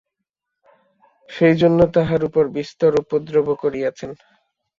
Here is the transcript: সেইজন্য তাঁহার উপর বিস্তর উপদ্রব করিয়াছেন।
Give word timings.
সেইজন্য 1.29 1.79
তাঁহার 1.95 2.21
উপর 2.29 2.43
বিস্তর 2.57 2.91
উপদ্রব 3.03 3.47
করিয়াছেন। 3.63 4.11